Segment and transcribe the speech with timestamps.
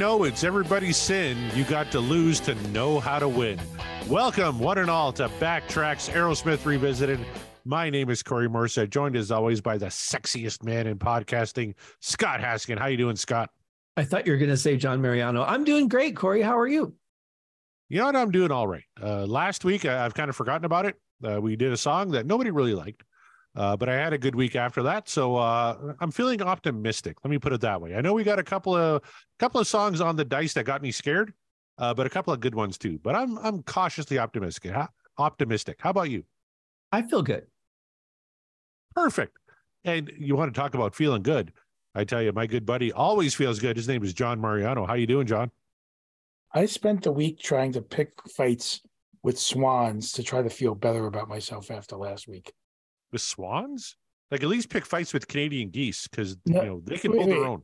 [0.00, 1.36] Know it's everybody's sin.
[1.54, 3.60] You got to lose to know how to win.
[4.08, 7.20] Welcome, one and all, to Backtracks Aerosmith Revisited.
[7.66, 12.40] My name is Corey Morissette, joined as always by the sexiest man in podcasting, Scott
[12.40, 12.78] Haskin.
[12.78, 13.50] How you doing, Scott?
[13.98, 15.44] I thought you were going to say John Mariano.
[15.44, 16.40] I'm doing great, Corey.
[16.40, 16.94] How are you?
[17.90, 18.16] You know what?
[18.16, 18.84] I'm doing all right.
[19.02, 20.96] Uh, last week, I, have kind of forgotten about it.
[21.22, 23.02] Uh, we did a song that nobody really liked.
[23.56, 27.16] Uh, but I had a good week after that, so uh, I'm feeling optimistic.
[27.24, 27.96] Let me put it that way.
[27.96, 29.02] I know we got a couple of
[29.40, 31.34] couple of songs on the dice that got me scared,
[31.76, 33.00] uh, but a couple of good ones too.
[33.02, 34.70] But I'm I'm cautiously optimistic.
[34.70, 35.78] How, optimistic.
[35.80, 36.22] How about you?
[36.92, 37.46] I feel good.
[38.94, 39.36] Perfect.
[39.84, 41.52] And you want to talk about feeling good?
[41.94, 43.76] I tell you, my good buddy always feels good.
[43.76, 44.86] His name is John Mariano.
[44.86, 45.50] How you doing, John?
[46.52, 48.80] I spent the week trying to pick fights
[49.24, 52.52] with swans to try to feel better about myself after last week
[53.12, 53.96] with swans?
[54.30, 57.22] Like at least pick fights with Canadian geese because no, you know they can wait,
[57.22, 57.62] hold their own.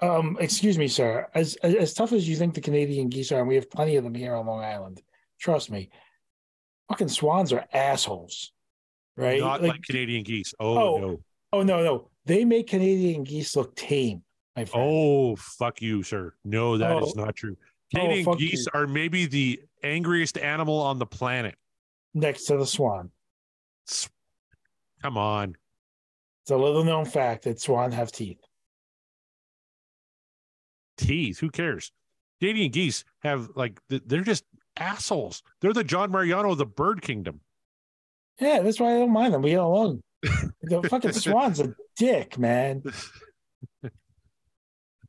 [0.00, 1.28] Um, excuse me, sir.
[1.34, 3.96] As, as, as tough as you think the Canadian geese are, and we have plenty
[3.96, 5.00] of them here on Long Island.
[5.40, 5.90] Trust me,
[6.88, 8.52] fucking swans are assholes,
[9.16, 9.40] right?
[9.40, 10.54] Not like, like Canadian geese.
[10.58, 11.20] Oh, oh, no.
[11.52, 12.10] Oh no, no.
[12.24, 14.22] They make Canadian geese look tame.
[14.74, 16.34] Oh fuck you, sir.
[16.44, 17.06] No, that oh.
[17.06, 17.56] is not true.
[17.94, 18.80] Oh, Canadian oh, geese you.
[18.80, 21.54] are maybe the angriest animal on the planet.
[22.14, 23.10] Next to the swan.
[25.02, 25.56] Come on.
[26.42, 28.40] It's a little known fact that swan have teeth.
[30.96, 31.38] Teeth?
[31.38, 31.92] Who cares?
[32.40, 34.44] Canadian geese have like they're just
[34.76, 35.42] assholes.
[35.60, 37.40] They're the John Mariano of the bird kingdom.
[38.40, 39.42] Yeah, that's why I don't mind them.
[39.42, 40.02] We get along.
[40.22, 42.82] the fucking swan's a dick, man.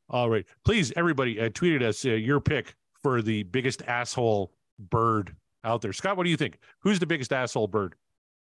[0.10, 5.36] All right, please, everybody, uh, tweeted us uh, your pick for the biggest asshole bird
[5.66, 5.92] out there.
[5.92, 6.60] Scott, what do you think?
[6.80, 7.96] Who's the biggest asshole bird?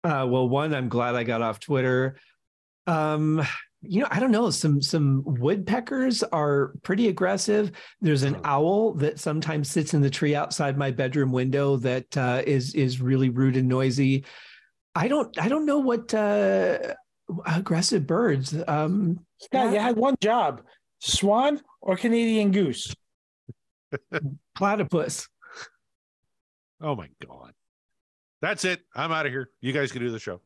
[0.09, 2.17] Uh, well, one, I'm glad I got off Twitter.
[2.87, 3.43] Um,
[3.83, 4.49] you know, I don't know.
[4.49, 7.73] Some some woodpeckers are pretty aggressive.
[8.01, 12.43] There's an owl that sometimes sits in the tree outside my bedroom window that uh,
[12.47, 14.25] is is really rude and noisy.
[14.95, 16.95] I don't I don't know what uh,
[17.45, 18.57] aggressive birds.
[18.67, 19.21] Um,
[19.53, 20.63] yeah, you had one job:
[21.01, 22.95] swan or Canadian goose.
[24.57, 25.29] Platypus.
[26.81, 27.53] Oh my god.
[28.41, 28.81] That's it.
[28.94, 29.50] I'm out of here.
[29.60, 30.41] You guys can do the show.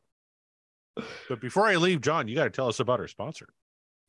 [1.29, 3.47] But before I leave, John, you got to tell us about our sponsor.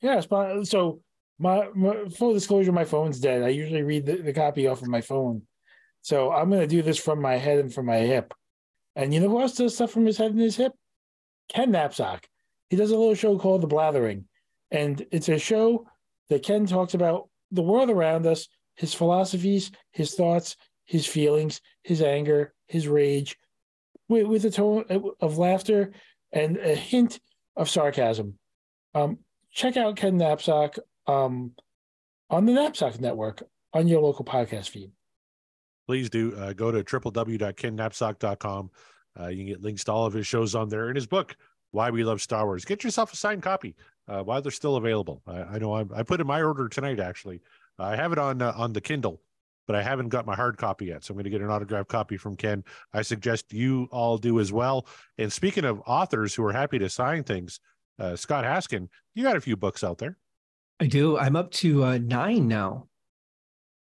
[0.01, 1.01] Yeah, so
[1.39, 3.43] my, my, full disclosure, my phone's dead.
[3.43, 5.43] I usually read the, the copy off of my phone,
[6.03, 8.35] so I'm going to do this from my head and from my hip.
[8.97, 10.73] And you know who else does stuff from his head and his hip?
[11.49, 12.25] Ken Napzok.
[12.71, 14.27] He does a little show called The Blathering,
[14.71, 15.87] and it's a show
[16.29, 22.03] that Ken talks about the world around us, his philosophies, his thoughts, his feelings, his
[22.03, 23.37] anger, his rage,
[24.09, 24.85] with, with a tone
[25.21, 25.93] of laughter
[26.33, 27.21] and a hint
[27.57, 28.39] of sarcasm.
[28.95, 29.19] Um,
[29.53, 31.53] check out Ken Napzok um,
[32.31, 34.91] on the Napzok Network on your local podcast feed.
[35.87, 38.71] Please do uh, go to www.kennapzok.com.
[39.19, 41.37] Uh, you can get links to all of his shows on there and his book,
[41.71, 42.65] Why We Love Star Wars.
[42.65, 43.77] Get yourself a signed copy
[44.09, 45.23] uh, while they're still available.
[45.27, 47.41] I, I know I'm, i put in my order tonight, actually.
[47.79, 49.21] I have it on uh, on the Kindle
[49.67, 51.05] but I haven't got my hard copy yet.
[51.05, 52.65] So I'm going to get an autographed copy from Ken.
[52.93, 54.87] I suggest you all do as well.
[55.19, 57.61] And speaking of authors who are happy to sign things,
[57.99, 60.17] uh, Scott Haskin, you got a few books out there.
[60.81, 61.17] I do.
[61.17, 62.89] I'm up to uh, nine now.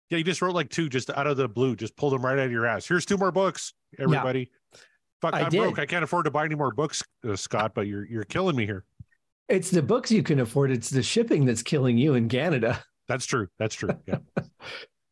[0.10, 2.40] Yeah, you just wrote like two just out of the blue, just pulled them right
[2.40, 2.88] out of your ass.
[2.88, 4.50] Here's two more books, everybody.
[4.74, 4.80] Yeah.
[5.22, 5.60] Fuck, I I'm did.
[5.60, 5.80] broke.
[5.80, 8.66] I can't afford to buy any more books, uh, Scott, but you're you're killing me
[8.66, 8.86] here.
[9.50, 10.72] It's the books you can afford.
[10.72, 12.84] It's the shipping that's killing you in Canada.
[13.08, 13.48] That's true.
[13.58, 13.90] That's true.
[14.08, 14.20] Yeah.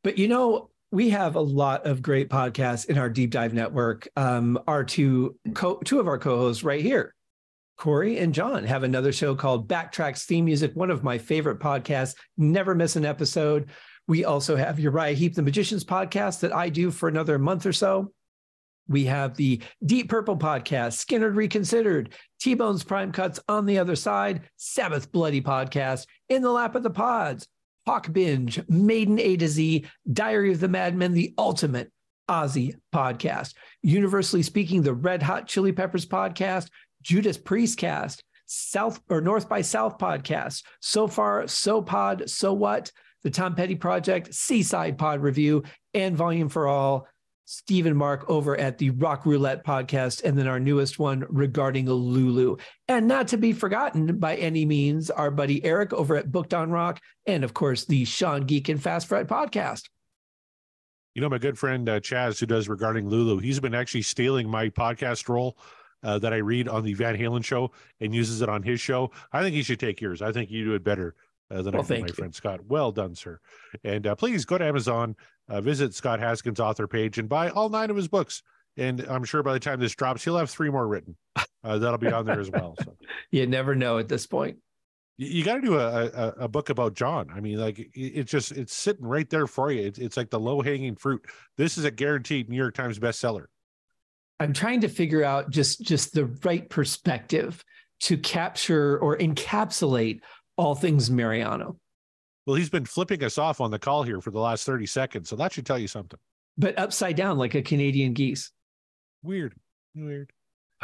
[0.08, 4.08] But you know, we have a lot of great podcasts in our deep dive network.
[4.16, 7.14] Um, our two co- two of our co-hosts right here,
[7.76, 12.16] Corey and John, have another show called Backtracks Theme Music, one of my favorite podcasts.
[12.38, 13.70] Never miss an episode.
[14.08, 17.74] We also have Uriah Heep, the Magicians podcast that I do for another month or
[17.74, 18.14] so.
[18.88, 23.98] We have the Deep Purple podcast, Skynyrd Reconsidered, T Bone's Prime Cuts on the other
[23.98, 27.46] side, Sabbath Bloody podcast, In the Lap of the Pods,
[27.88, 31.90] Hawk Binge, Maiden A to Z, Diary of the Madman, the ultimate
[32.30, 33.54] Ozzy podcast.
[33.82, 36.68] Universally speaking, the Red Hot Chili Peppers podcast,
[37.02, 42.92] Judas Priest cast, South or North by South podcast, So Far, So Pod, So What,
[43.24, 45.64] the Tom Petty Project, Seaside Pod Review,
[45.94, 47.08] and Volume for All.
[47.50, 52.58] Stephen Mark over at the Rock Roulette podcast, and then our newest one regarding Lulu.
[52.90, 56.72] And not to be forgotten by any means, our buddy Eric over at Booked on
[56.72, 59.84] Rock, and of course, the Sean Geek and Fast Fred podcast.
[61.16, 64.50] You know, my good friend uh, Chaz, who does regarding Lulu, he's been actually stealing
[64.50, 65.58] my podcast role
[66.04, 67.72] uh, that I read on the Van Halen show
[68.02, 69.12] and uses it on his show.
[69.32, 70.22] I think he should take yours.
[70.22, 71.16] I think you do it better
[71.52, 72.14] uh, than Well, thank my you.
[72.14, 72.66] friend Scott.
[72.66, 73.40] Well done, sir.
[73.84, 75.16] And uh, please go to Amazon,
[75.50, 78.44] uh, visit Scott Haskin's author page, and buy all nine of his books.
[78.76, 81.16] And I'm sure by the time this drops, he'll have three more written.
[81.64, 82.76] Uh, that'll be on there as well.
[82.84, 82.96] So
[83.32, 84.58] You never know at this point.
[85.18, 87.30] you, you got to do a, a a book about John.
[87.34, 89.82] I mean, like it, it's just it's sitting right there for you.
[89.82, 91.26] It's it's like the low hanging fruit.
[91.58, 93.46] This is a guaranteed New York Times bestseller.
[94.40, 97.64] I'm trying to figure out just just the right perspective
[98.02, 100.20] to capture or encapsulate
[100.58, 101.78] all things Mariano.
[102.46, 105.30] Well, he's been flipping us off on the call here for the last 30 seconds.
[105.30, 106.20] So that should tell you something.
[106.58, 108.52] but upside down like a Canadian geese.
[109.24, 109.54] Weird.
[109.96, 110.32] Weird.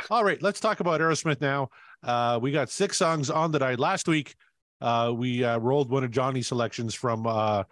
[0.10, 1.70] All right, let's talk about Aerosmith now.
[2.02, 3.80] Uh, we got six songs on the night.
[3.80, 4.36] Last week,
[4.82, 7.64] uh, we uh, rolled one of Johnny's selections from uh,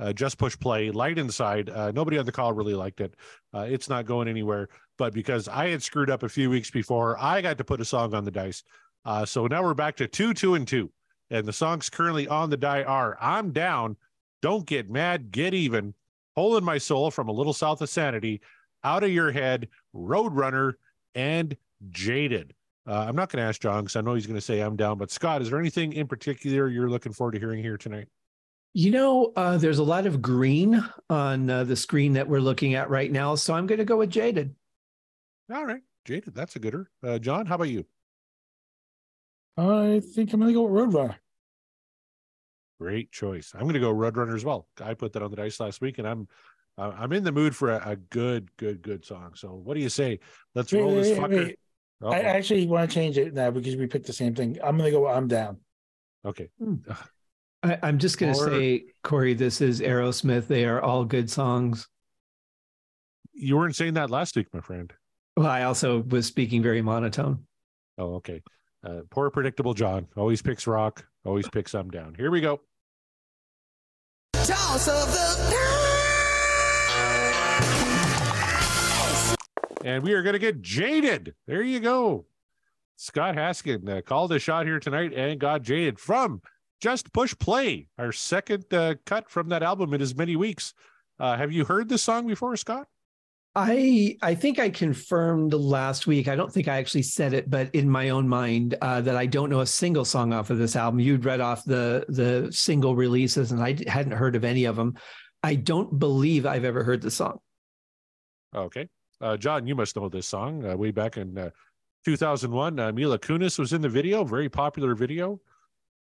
[0.00, 1.70] uh, Just Push Play, Light Inside.
[1.70, 3.14] Uh, nobody on the call really liked it.
[3.54, 4.68] Uh, it's not going anywhere.
[4.98, 7.84] But because I had screwed up a few weeks before, I got to put a
[7.84, 8.64] song on the dice.
[9.04, 10.90] Uh, so now we're back to two, two, and two.
[11.30, 13.96] And the songs currently on the die are I'm Down,
[14.42, 15.94] Don't Get Mad, Get Even,
[16.36, 18.40] Hole in My Soul from A Little South of Sanity,
[18.84, 20.74] Out of Your Head, Roadrunner,
[21.14, 21.56] and
[21.90, 22.54] Jaded.
[22.86, 24.76] Uh, I'm not going to ask John because I know he's going to say I'm
[24.76, 24.96] down.
[24.96, 28.08] But Scott, is there anything in particular you're looking forward to hearing here tonight?
[28.72, 32.74] You know, uh, there's a lot of green on uh, the screen that we're looking
[32.74, 34.54] at right now, so I'm going to go with Jaded.
[35.52, 36.90] All right, Jaded, that's a gooder.
[37.02, 37.84] Uh, John, how about you?
[39.58, 41.16] I think I'm gonna go with Roadrunner.
[42.80, 43.50] Great choice.
[43.54, 44.68] I'm going to go Roadrunner as well.
[44.80, 46.28] I put that on the dice last week, and I'm
[46.78, 49.32] uh, I'm in the mood for a, a good, good, good song.
[49.34, 50.20] So what do you say?
[50.54, 51.44] Let's Wait, roll this wait, wait, fucker.
[51.46, 51.58] wait.
[52.00, 52.12] Uh-oh.
[52.12, 54.58] I actually want to change it now because we picked the same thing.
[54.62, 55.08] I'm gonna go.
[55.08, 55.58] I'm down.
[56.24, 56.50] okay.
[57.64, 60.46] I, I'm just going to say, Corey, this is Aerosmith.
[60.46, 61.88] They are all good songs.
[63.32, 64.92] You weren't saying that last week, my friend.
[65.36, 67.46] Well, I also was speaking very monotone.
[67.98, 68.42] Oh, okay.
[68.84, 70.06] Uh, poor predictable John.
[70.16, 71.06] Always picks rock.
[71.24, 72.14] Always picks I'm down.
[72.14, 72.60] Here we go.
[74.34, 75.28] Toss of the
[79.84, 81.34] and we are going to get jaded.
[81.46, 82.26] There you go.
[82.96, 86.42] Scott Haskin uh, called a shot here tonight and got jaded from
[86.80, 90.74] Just Push Play, our second uh, cut from that album in as many weeks.
[91.18, 92.88] Uh, have you heard this song before, Scott?
[93.60, 96.28] I I think I confirmed last week.
[96.28, 99.26] I don't think I actually said it, but in my own mind, uh, that I
[99.26, 101.00] don't know a single song off of this album.
[101.00, 104.96] You'd read off the the single releases, and I hadn't heard of any of them.
[105.42, 107.40] I don't believe I've ever heard the song.
[108.54, 108.88] Okay.
[109.20, 111.50] Uh, John, you must know this song uh, way back in uh,
[112.04, 112.78] 2001.
[112.78, 115.40] Uh, Mila Kunis was in the video, very popular video.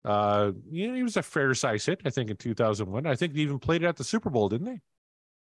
[0.06, 3.08] Uh, you know, he was a fair size hit, I think, in 2001.
[3.08, 4.80] I think they even played it at the Super Bowl, didn't they?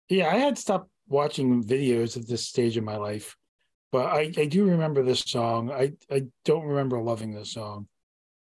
[0.09, 3.35] Yeah, I had stopped watching videos at this stage of my life,
[3.91, 5.71] but I, I do remember this song.
[5.71, 7.87] I, I don't remember loving this song.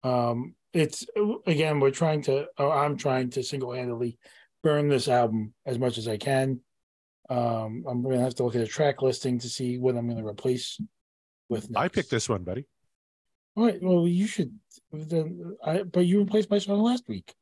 [0.03, 1.05] Um, it's
[1.47, 4.17] again, we're trying to, or I'm trying to single handedly
[4.63, 6.59] burn this album as much as I can.
[7.29, 10.25] Um, I'm gonna have to look at a track listing to see what I'm gonna
[10.25, 10.79] replace
[11.49, 11.69] with.
[11.75, 12.65] I picked this one, buddy.
[13.55, 14.53] All right, well, you should.
[14.91, 17.33] Then I, but you replaced my song last week.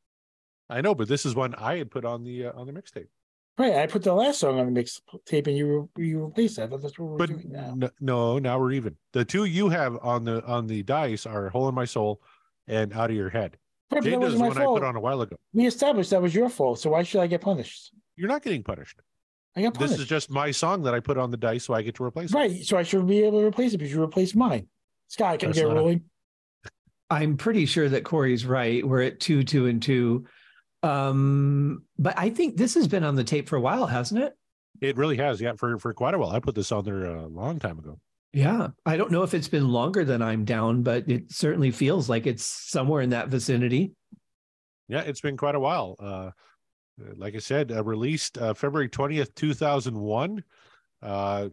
[0.70, 3.08] I know, but this is one I had put on the uh, on the mixtape.
[3.56, 6.56] Right, I put the last song on the mix tape, and you re- you replaced
[6.56, 6.70] that.
[6.70, 7.70] But that's what we're But doing now.
[7.82, 8.96] n- no, now we're even.
[9.12, 12.20] The two you have on the on the dice are "Hole in My Soul"
[12.66, 13.56] and "Out of Your Head."
[13.92, 15.36] Right, but that Jade does wasn't my one I put on a while ago.
[15.52, 17.92] We established that was your fault, so why should I get punished?
[18.16, 18.98] You're not getting punished.
[19.56, 19.92] I got punished.
[19.92, 22.02] This is just my song that I put on the dice, so I get to
[22.04, 22.36] replace it.
[22.36, 24.66] right, so I should be able to replace it because you replaced mine.
[25.06, 26.04] Scott, can I That's get not a- rolling?
[27.08, 28.84] I'm pretty sure that Corey's right.
[28.84, 30.24] We're at two, two, and two.
[30.84, 34.34] Um, but I think this has been on the tape for a while, hasn't it?
[34.80, 36.30] It really has, yeah, for for quite a while.
[36.30, 37.98] I put this on there a long time ago.
[38.32, 38.68] Yeah.
[38.84, 42.26] I don't know if it's been longer than I'm down, but it certainly feels like
[42.26, 43.92] it's somewhere in that vicinity.
[44.88, 45.96] Yeah, it's been quite a while.
[46.00, 46.30] Uh,
[47.16, 50.42] like I said, uh, released uh, February twentieth, two thousand one.
[51.00, 51.50] Uh,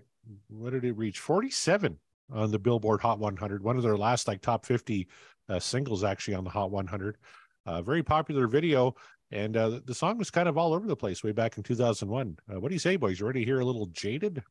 [0.50, 1.20] what did it reach?
[1.20, 1.98] Forty seven
[2.32, 3.64] on the Billboard Hot 100.
[3.64, 5.08] One of their last like top fifty
[5.48, 7.18] uh, singles, actually on the Hot 100.
[7.66, 8.96] Uh, very popular video,
[9.32, 11.76] and uh, the song was kind of all over the place way back in two
[11.76, 12.38] thousand one.
[12.52, 13.20] Uh, what do you say, boys?
[13.20, 14.44] You ready to hear a little jaded?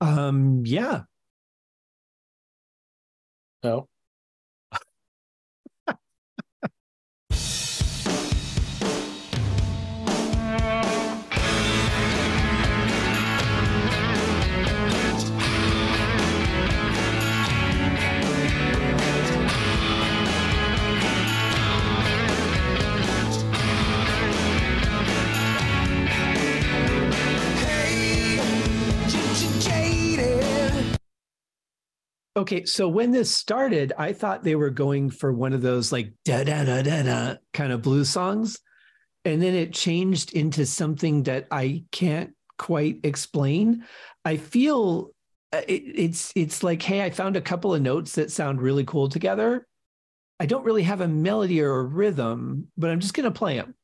[0.00, 1.02] Um, yeah.
[3.62, 3.88] No.
[32.40, 36.14] Okay, so when this started, I thought they were going for one of those like
[36.24, 38.58] da da da da da kind of blues songs.
[39.26, 43.84] And then it changed into something that I can't quite explain.
[44.24, 45.10] I feel
[45.52, 48.84] uh, it, it's it's like, hey, I found a couple of notes that sound really
[48.84, 49.66] cool together.
[50.40, 53.56] I don't really have a melody or a rhythm, but I'm just going to play
[53.56, 53.74] them.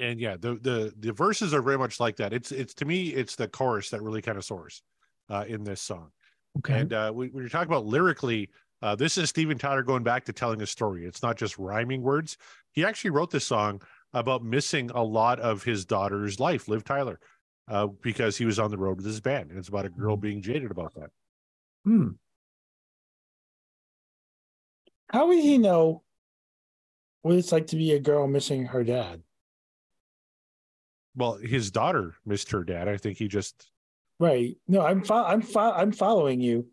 [0.00, 2.32] And yeah, the the the verses are very much like that.
[2.32, 4.82] It's it's to me, it's the chorus that really kind of soars
[5.28, 6.12] uh, in this song.
[6.58, 6.80] Okay.
[6.80, 8.50] And uh, we, when you're talking about lyrically,
[8.82, 11.06] uh, this is Steven Tyler going back to telling a story.
[11.06, 12.36] It's not just rhyming words.
[12.72, 13.80] He actually wrote this song
[14.12, 17.18] about missing a lot of his daughter's life, Liv Tyler,
[17.68, 19.50] uh, because he was on the road with his band.
[19.50, 21.10] And it's about a girl being jaded about that.
[21.84, 22.08] Hmm.
[25.08, 26.02] How would he know
[27.22, 29.22] what it's like to be a girl missing her dad?
[31.14, 32.88] Well, his daughter missed her dad.
[32.88, 33.71] I think he just
[34.22, 34.56] Right.
[34.68, 36.68] No, I'm fo- I'm fo- I'm following you,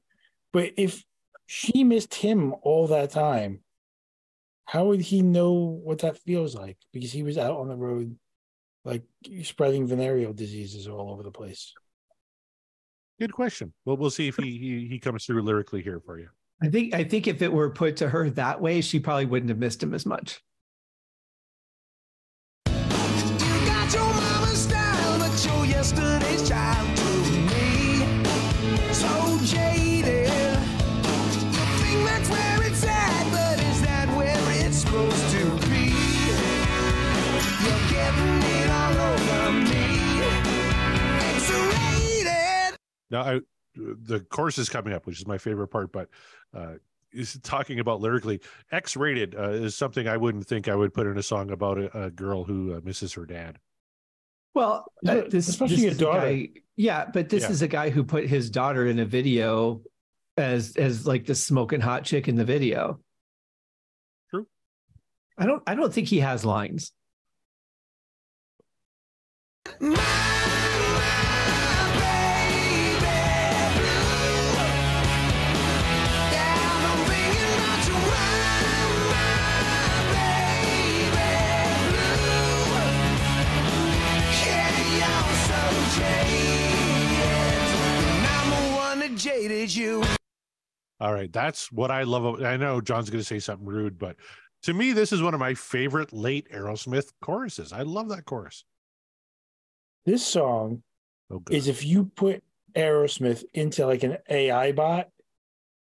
[0.53, 1.03] but if
[1.47, 3.61] she missed him all that time,
[4.65, 5.53] how would he know
[5.83, 6.77] what that feels like?
[6.93, 8.15] Because he was out on the road,
[8.85, 9.01] like
[9.41, 11.73] spreading venereal diseases all over the place.
[13.19, 13.73] good question.
[13.83, 16.29] Well, we'll see if he he, he comes through lyrically here for you.
[16.61, 19.49] I think I think if it were put to her that way, she probably wouldn't
[19.49, 20.39] have missed him as much.
[22.67, 22.73] You
[23.65, 26.98] got your mama's style, but you're yesterday's child
[43.11, 43.39] Now, I,
[43.75, 46.09] the chorus is coming up, which is my favorite part, but
[46.53, 46.73] uh,
[47.11, 48.41] is talking about lyrically.
[48.71, 51.79] X rated uh, is something I wouldn't think I would put in a song about
[51.79, 53.59] a, a girl who uh, misses her dad.
[54.55, 56.19] Well, uh, this, especially this your is a daughter.
[56.33, 57.51] guy- yeah, but this Yeah.
[57.51, 59.81] is a guy who put his daughter in a video
[60.37, 62.99] as as like the smoking hot chick in the video.
[64.29, 64.47] True.
[65.37, 66.91] I don't I don't think he has lines.
[89.29, 90.03] Jaded you.
[90.99, 92.41] All right, that's what I love.
[92.41, 94.17] I know John's going to say something rude, but
[94.63, 97.71] to me, this is one of my favorite late Aerosmith choruses.
[97.71, 98.65] I love that chorus.
[100.05, 100.83] This song
[101.31, 102.43] Oh, is if you put
[102.75, 105.09] Aerosmith into like an AI bot,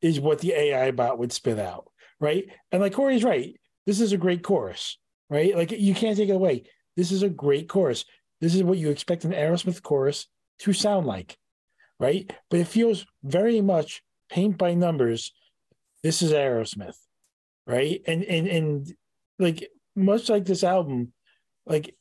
[0.02, 2.46] is what the AI bot would spit out, right?
[2.72, 4.98] And like Corey's right, this is a great chorus,
[5.30, 5.56] right?
[5.56, 6.64] Like you can't take it away.
[6.96, 8.06] This is a great chorus.
[8.42, 10.28] This is what you expect an Aerosmith chorus
[10.60, 11.38] to sound like,
[12.00, 12.32] right?
[12.50, 15.34] But it feels very much paint by numbers.
[16.04, 16.98] This is Aerosmith,
[17.66, 18.02] right?
[18.08, 18.94] And and and
[19.40, 21.14] like much like this album,
[21.66, 21.96] like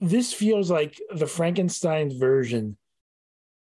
[0.00, 2.76] this feels like the Frankenstein version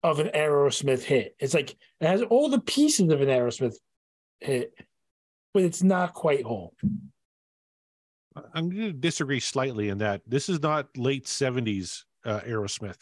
[0.03, 1.35] of an Aerosmith hit.
[1.41, 3.77] It's like it has all the pieces of an Aerosmith
[4.41, 4.73] hit,
[5.53, 6.75] but it's not quite whole.
[8.53, 12.99] I'm going to disagree slightly in that this is not late 70s uh, Aerosmith.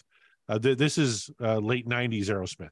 [0.49, 2.69] Uh, th- this is uh, late 90s Aerosmith.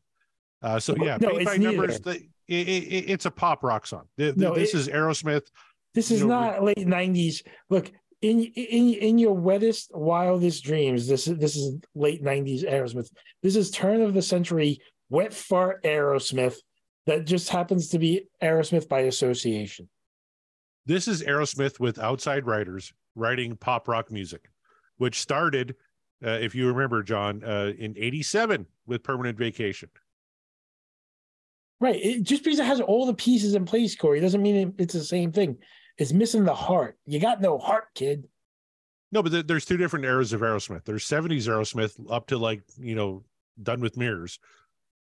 [0.63, 2.05] Uh, so yeah, No, paint it's by numbers.
[2.05, 2.19] neither.
[2.19, 4.05] The, it, it, it's a pop rock song.
[4.19, 5.47] Th- No, this it- is Aerosmith.
[5.95, 7.43] This You is know, not late nineties.
[7.69, 7.91] Look
[8.23, 11.07] in in in your wettest, wildest dreams.
[11.07, 13.11] This is this is late nineties Aerosmith.
[13.43, 16.57] This is turn of the century wet fart Aerosmith
[17.05, 19.89] that just happens to be Aerosmith by association.
[20.87, 24.49] This is Aerosmith with outside writers writing pop rock music,
[24.97, 25.75] which started,
[26.25, 29.89] uh, if you remember, John, uh, in '87 with Permanent Vacation.
[31.81, 31.97] Right.
[31.97, 34.95] It, just because it has all the pieces in place, Corey, doesn't mean it- it's
[34.95, 35.59] the same thing.
[35.99, 36.97] It's missing the heart.
[37.07, 38.29] You got no heart, kid.
[39.11, 40.85] No, but th- there's two different eras of Aerosmith.
[40.85, 43.25] There's 70s Aerosmith up to like you know,
[43.63, 44.39] Done with Mirrors,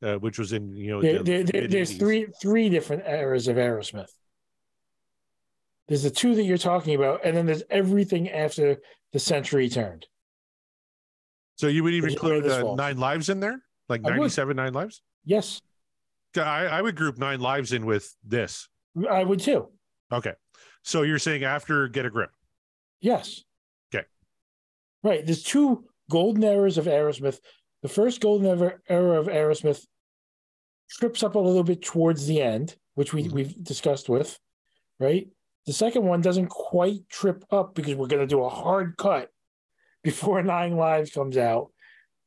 [0.01, 3.47] uh, which was in you know, There, the there, there- there's three three different eras
[3.47, 4.09] of Aerosmith.
[5.89, 8.77] There's the two that you're talking about, and then there's everything after
[9.11, 10.07] the century turned.
[11.59, 12.73] So you would even include uh.
[12.75, 14.17] Nine Lives in there, like I would.
[14.19, 15.01] 97 Nine Lives.
[15.25, 15.61] Yes,
[16.37, 18.69] I, I would group Nine Lives in with this.
[19.09, 19.67] I would too.
[20.09, 20.31] Okay,
[20.83, 22.29] so you're saying after Get a Grip.
[23.01, 23.43] Yes.
[23.93, 24.05] Okay.
[25.03, 25.25] Right.
[25.25, 27.39] There's two golden eras of Aerosmith.
[27.81, 28.45] The first golden
[28.87, 29.85] era, of Aerosmith
[30.89, 33.31] trips up a little bit towards the end, which we, Mhm.
[33.33, 34.39] we've discussed with,
[34.97, 35.27] right?
[35.65, 39.29] The second one doesn't quite trip up because we're going to do a hard cut
[40.03, 41.71] before Nine Lives comes out.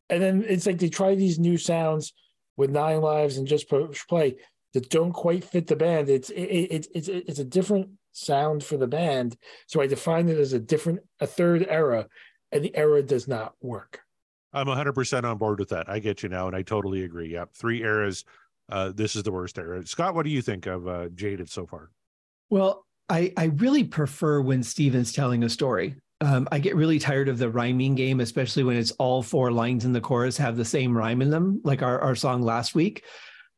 [0.09, 2.13] And then it's like they try these new sounds
[2.57, 4.37] with Nine Lives and just push play.
[4.75, 6.09] that don't quite fit the band.
[6.09, 9.37] It's it, it, it's it's a different sound for the band.
[9.67, 12.07] So I define it as a different a third era,
[12.51, 14.01] and the era does not work.
[14.55, 15.89] I'm 100% on board with that.
[15.89, 17.33] I get you now, and I totally agree.
[17.33, 18.25] Yep, three eras.
[18.69, 19.85] Uh, this is the worst era.
[19.87, 21.91] Scott, what do you think of uh, Jaded so far?
[22.51, 25.97] Well, I I really prefer when Steven's telling a story.
[26.23, 29.85] Um, I get really tired of the rhyming game, especially when it's all four lines
[29.85, 33.03] in the chorus have the same rhyme in them, like our, our song last week.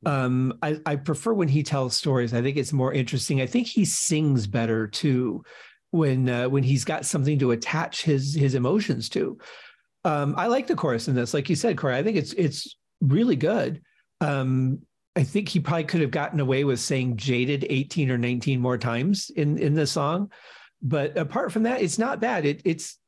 [0.06, 2.32] Um, I, I prefer when he tells stories.
[2.32, 3.42] I think it's more interesting.
[3.42, 5.44] I think he sings better too
[5.90, 9.38] when uh, when he's got something to attach his his emotions to.
[10.06, 11.96] Um, I like the chorus in this, like you said, Corey.
[11.96, 13.82] I think it's it's really good.
[14.22, 14.80] Um,
[15.16, 18.78] I think he probably could have gotten away with saying "jaded" eighteen or nineteen more
[18.78, 20.30] times in in the song
[20.84, 22.44] but apart from that, it's not bad.
[22.44, 22.98] It, it's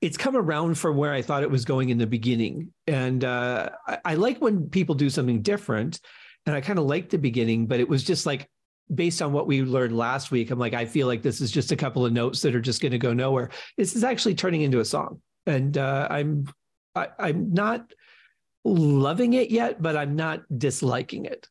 [0.00, 3.70] it's come around from where I thought it was going in the beginning, and uh,
[3.86, 6.00] I, I like when people do something different,
[6.46, 8.48] and I kind of like the beginning, but it was just like
[8.92, 10.50] based on what we learned last week.
[10.50, 12.80] I'm like, I feel like this is just a couple of notes that are just
[12.80, 13.50] going to go nowhere.
[13.76, 16.46] This is actually turning into a song, and uh, I'm
[16.94, 17.92] I, I'm not
[18.64, 21.48] loving it yet, but I'm not disliking it.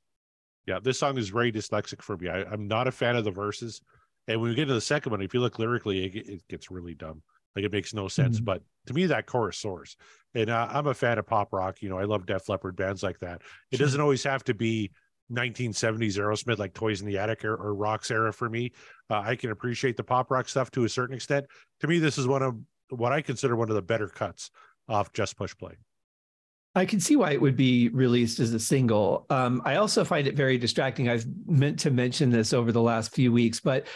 [0.66, 2.28] Yeah, this song is very dyslexic for me.
[2.28, 3.82] I, I'm not a fan of the verses.
[4.28, 6.70] And when we get to the second one, if you look lyrically, it, it gets
[6.70, 7.22] really dumb.
[7.56, 8.40] Like it makes no sense.
[8.40, 8.46] Mhm.
[8.46, 9.96] But to me, that chorus soars.
[10.36, 11.82] And uh, I'm a fan of pop rock.
[11.82, 13.42] You know, I love Def Leppard bands like that.
[13.72, 13.86] It Sure.
[13.88, 14.92] doesn't always have to be
[15.32, 18.72] 1970s Aerosmith, like Toys in the Attic or, or Rocks era for me.
[19.10, 21.46] Uh, I can appreciate the pop rock stuff to a certain extent.
[21.82, 22.56] To me, this is one of
[22.90, 24.52] what I consider one of the better cuts
[24.88, 25.74] off Just Push Play.
[26.76, 29.26] I can see why it would be released as a single.
[29.32, 31.10] Um, I also find it very distracting.
[31.10, 33.88] I've meant to mention this over the last few weeks, but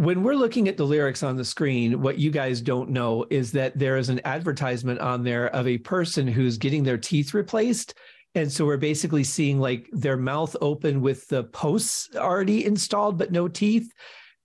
[0.00, 3.52] when we're looking at the lyrics on the screen, what you guys don't know is
[3.52, 7.92] that there is an advertisement on there of a person who's getting their teeth replaced.
[8.34, 13.30] And so we're basically seeing like their mouth open with the posts already installed, but
[13.30, 13.92] no teeth.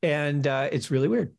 [0.04, 1.34] And uh, it's really weird.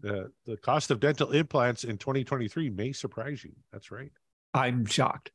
[0.00, 3.52] The, the cost of dental implants in 2023 may surprise you.
[3.70, 4.12] That's right.
[4.54, 5.30] I'm shocked.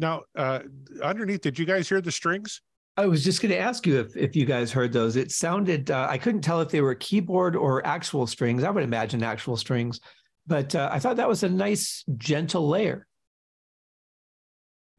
[0.00, 0.60] Now, uh,
[1.02, 2.62] underneath, did you guys hear the strings?
[2.96, 5.16] I was just going to ask you if, if you guys heard those.
[5.16, 8.64] It sounded, uh, I couldn't tell if they were keyboard or actual strings.
[8.64, 10.00] I would imagine actual strings,
[10.46, 13.06] but uh, I thought that was a nice, gentle layer.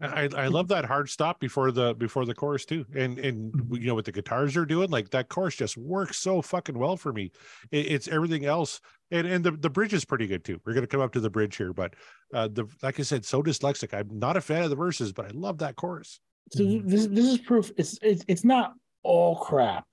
[0.01, 3.87] I, I love that hard stop before the before the chorus too, and and you
[3.87, 7.13] know what the guitars are doing, like that chorus just works so fucking well for
[7.13, 7.31] me.
[7.71, 10.59] It, it's everything else, and and the the bridge is pretty good too.
[10.65, 11.93] We're gonna come up to the bridge here, but
[12.33, 13.93] uh, the like I said, so dyslexic.
[13.93, 16.19] I'm not a fan of the verses, but I love that chorus.
[16.51, 17.71] So this this is proof.
[17.77, 19.85] It's it's it's not all crap,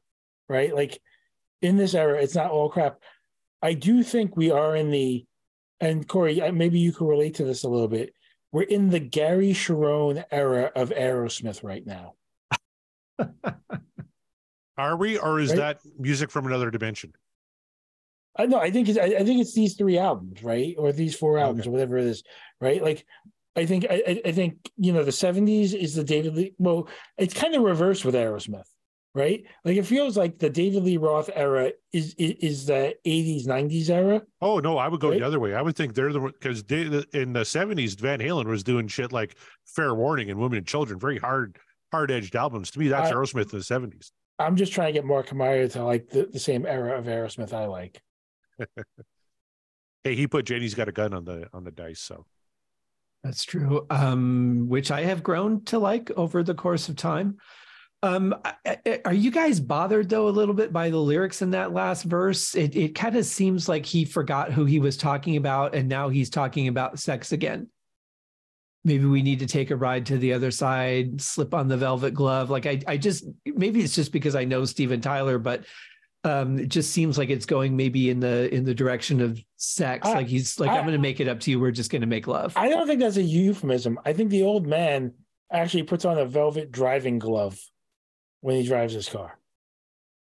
[0.49, 0.75] right?
[0.75, 0.99] Like
[1.63, 2.99] in this era, it's not all crap.
[3.63, 5.27] I do think we are in the,
[5.81, 8.13] and Corey, maybe you can relate to this a little bit.
[8.53, 12.15] We're in the Gary Cherone era of Aerosmith right now.
[14.79, 15.59] Are we, or is Right.
[15.59, 17.13] that music from another dimension?
[18.39, 18.59] Uh, I know.
[18.59, 18.99] I think it's.
[18.99, 21.69] I, I think it's these three albums, right, or these four albums, Okay.
[21.69, 22.23] or whatever it is,
[22.61, 22.81] right?
[22.83, 23.05] Like,
[23.57, 23.87] I think.
[23.91, 26.55] I, I- I think you know the '70s is the David Lee.
[26.59, 28.69] Well, it's kind of reversed with Aerosmith,
[29.19, 29.45] right?
[29.65, 33.91] Like it feels like the David Lee Roth era is is, is the '80s '90s
[33.91, 34.23] era.
[34.41, 35.19] Oh no, I would go Right?
[35.21, 35.55] the other way.
[35.55, 39.13] I would think they're the one because in the '70s, Van Halen was doing shit
[39.13, 41.59] like "Fair Warning" and "Women and Children," very hard,
[41.93, 42.71] hard edged albums.
[42.71, 44.13] To me, that's I- Aerosmith in the '70s.
[44.39, 47.53] I'm just trying to get Mark Amaya to like the, the same era of Aerosmith
[47.53, 48.01] I like.
[50.05, 52.25] Hey, he put Janie's got a gun on the on the dice, so
[53.25, 53.85] That's true.
[53.91, 57.39] Um, which I have grown to like over the course of time.
[58.03, 58.35] Um,
[59.05, 62.55] are you guys bothered though a little bit by the lyrics in that last verse?
[62.55, 66.09] It it kind of seems like he forgot who he was talking about, and now
[66.09, 67.69] he's talking about sex again.
[68.85, 72.15] Maybe we need to take a ride to the other side, slip on the velvet
[72.15, 72.51] glove.
[72.51, 75.65] Like I, I just maybe it's just because I know Steven Tyler, but
[76.25, 80.07] Um, it just seems like it's going maybe in the in the direction of sex.
[80.07, 81.59] I- like he's like, I, I- am going to make it up to you.
[81.61, 82.53] We're just going to make love.
[82.57, 83.99] I don't think that's a euphemism.
[84.05, 85.15] I think the old man
[85.53, 87.59] actually puts on a velvet driving glove
[88.41, 89.39] when he drives his car.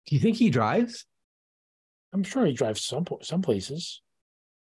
[0.07, 1.07] Do you think he drives?
[2.12, 4.03] I'm sure he drives some some places,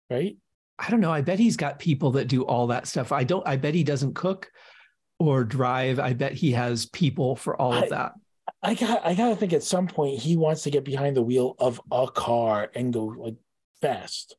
[0.10, 0.38] right?
[0.80, 1.12] I don't know.
[1.12, 3.12] I bet he's got people that do all that stuff.
[3.12, 3.48] I don't.
[3.48, 4.52] I bet he doesn't cook
[5.20, 6.00] or drive.
[6.00, 8.14] I bet he has people for all I- of that.
[8.64, 11.56] I got I gotta think at some point he wants to get behind the wheel
[11.60, 13.36] of a car and go like
[13.82, 14.36] fast.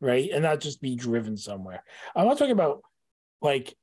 [0.00, 0.30] Right?
[0.32, 1.84] And not just be driven somewhere.
[2.16, 2.82] I'm not talking about
[3.40, 3.76] like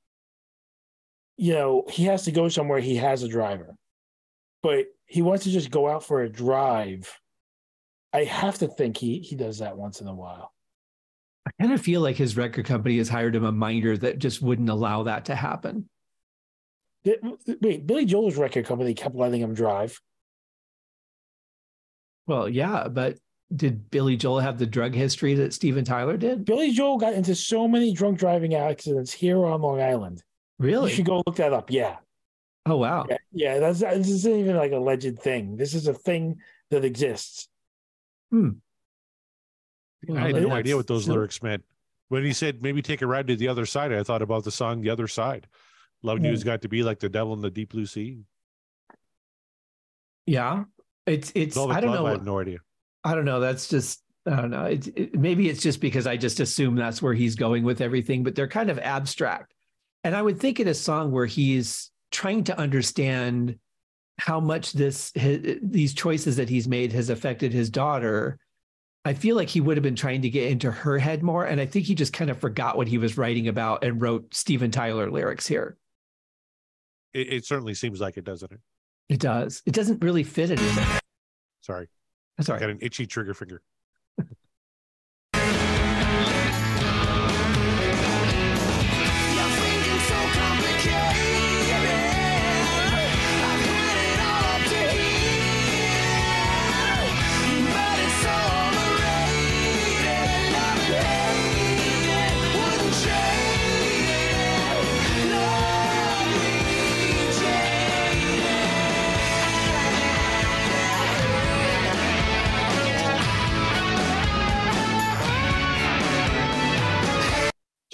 [1.37, 3.75] you know, he has to go somewhere he has a driver.
[4.67, 7.09] But he wants to just go out for a drive.
[8.11, 10.51] I have to think he he does that once in a while.
[11.45, 14.41] I kind of feel like his record company has hired him a minder that just
[14.41, 15.87] wouldn't allow that to happen.
[17.05, 20.01] Wait, Billy Joel's record company kept letting him drive.
[22.25, 23.19] Well, yeah, but
[23.55, 26.43] did Billy Joel have the drug history that Steven Tyler did?
[26.43, 30.21] Billy Joel got into so many drunk driving accidents here on Long Island.
[30.59, 30.89] Really?
[30.89, 31.71] You should go look that up.
[31.71, 31.95] Yeah.
[32.69, 33.05] Oh wow.
[33.09, 35.55] Yeah, yeah, that's this isn't even like a alleged thing.
[35.57, 36.39] This is a thing
[36.71, 37.47] that exists.
[38.31, 38.53] Well,
[40.09, 41.63] I had no idea what those so- lyrics meant.
[42.09, 44.51] When he said maybe take a ride to the other side, I thought about the
[44.51, 45.47] song "The Other Side."
[46.03, 46.35] Loving you Hmm.
[46.35, 48.19] has got to be like the devil in the deep blue sea.
[50.25, 50.65] Yeah.
[51.05, 52.07] It's it's Velvet I don't Glove, know.
[52.07, 52.57] I have no idea.
[53.03, 53.39] I don't know.
[53.39, 54.65] That's just I don't know.
[54.65, 58.23] It, it, maybe it's just because I just assume that's where he's going with everything,
[58.23, 59.53] but they're kind of abstract.
[60.03, 63.57] And I would think in a song where he's trying to understand
[64.19, 68.39] how much this his, these choices that he's made has affected his daughter.
[69.05, 71.61] I feel like he would have been trying to get into her head more, and
[71.61, 74.69] I think he just kind of forgot what he was writing about and wrote Steven
[74.69, 75.77] Tyler lyrics here.
[77.13, 78.59] It, it certainly seems like it, doesn't it?
[79.07, 79.63] It does.
[79.65, 80.99] It doesn't really fit anything.
[81.61, 81.87] Sorry,
[82.37, 83.61] That's all I got an itchy trigger finger.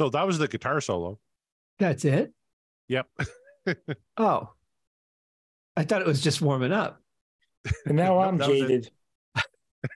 [0.03, 1.17] So that was the guitar solo.
[1.79, 2.33] That's it.
[2.89, 3.07] Yep.
[4.17, 4.49] Oh,
[5.77, 6.99] I thought it was just warming up.
[7.85, 8.59] And now I'm that it.
[8.59, 8.91] jaded.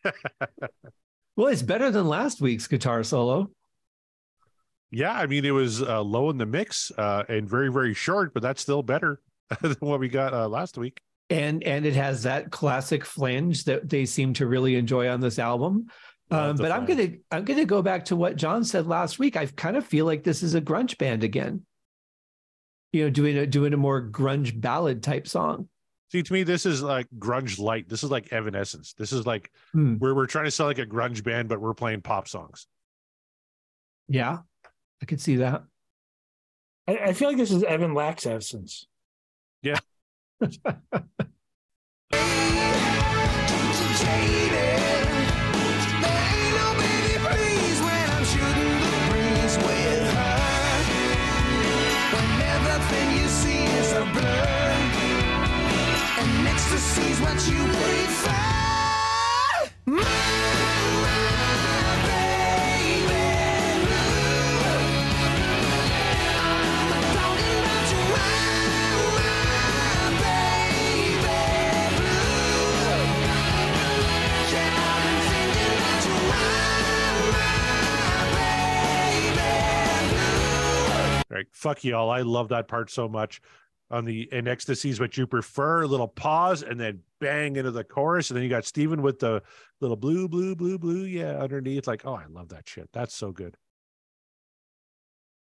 [1.36, 3.52] Well, it's better than last week's guitar solo.
[4.92, 8.34] Yeah, I mean it was uh, low in the mix uh, and very very short,
[8.34, 9.20] but that's still better
[9.62, 11.02] than what we got uh, last week.
[11.30, 15.40] and and it has that classic flange that they seem to really enjoy on this
[15.40, 15.88] album.
[16.30, 19.18] Love Um, the but I'm gonna I'm gonna go back to what John said last
[19.20, 19.38] week.
[19.38, 21.66] I kind of feel like this is a grunge band again.
[22.94, 25.70] You know, doing a doing a more grunge ballad type song.
[26.12, 27.90] See, to me, this is like grunge light.
[27.90, 28.94] This is like Evanescence.
[28.94, 29.96] This is like Hmm.
[29.96, 32.68] where we're trying to sound like a grunge band, but we're playing pop songs.
[34.08, 34.40] Yeah,
[35.02, 35.64] I could see that.
[36.88, 38.88] I, I feel like this is Evan Lack's essence.
[43.98, 44.52] Sees
[81.68, 82.10] Fuck y'all.
[82.10, 83.42] I love that part so much.
[83.90, 85.82] On the and ecstasy is what you prefer.
[85.82, 89.20] A little pause and then bang into the chorus, and then you got Steven with
[89.20, 89.42] the
[89.82, 91.04] little blue, blue, blue, blue.
[91.04, 91.88] Yeah, underneath.
[91.88, 92.90] Like, oh, I love that shit.
[92.94, 93.56] That's so good.